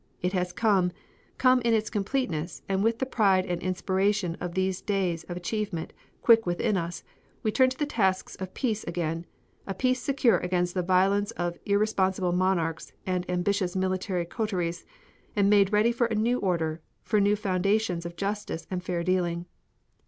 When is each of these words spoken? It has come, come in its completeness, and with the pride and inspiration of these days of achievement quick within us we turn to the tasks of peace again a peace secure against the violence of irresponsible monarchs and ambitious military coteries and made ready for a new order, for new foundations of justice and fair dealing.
It 0.23 0.33
has 0.33 0.51
come, 0.51 0.91
come 1.37 1.61
in 1.61 1.75
its 1.75 1.91
completeness, 1.91 2.63
and 2.67 2.83
with 2.83 2.97
the 2.97 3.05
pride 3.05 3.45
and 3.45 3.61
inspiration 3.61 4.35
of 4.41 4.55
these 4.55 4.81
days 4.81 5.25
of 5.25 5.37
achievement 5.37 5.93
quick 6.23 6.43
within 6.47 6.75
us 6.75 7.03
we 7.43 7.51
turn 7.51 7.69
to 7.69 7.77
the 7.77 7.85
tasks 7.85 8.35
of 8.37 8.55
peace 8.55 8.83
again 8.85 9.27
a 9.67 9.75
peace 9.75 10.01
secure 10.01 10.39
against 10.39 10.73
the 10.73 10.81
violence 10.81 11.29
of 11.29 11.59
irresponsible 11.67 12.31
monarchs 12.31 12.93
and 13.05 13.29
ambitious 13.29 13.75
military 13.75 14.25
coteries 14.25 14.87
and 15.35 15.51
made 15.51 15.71
ready 15.71 15.91
for 15.91 16.07
a 16.07 16.15
new 16.15 16.39
order, 16.39 16.81
for 17.03 17.19
new 17.21 17.35
foundations 17.35 18.03
of 18.03 18.15
justice 18.15 18.65
and 18.71 18.83
fair 18.83 19.03
dealing. 19.03 19.45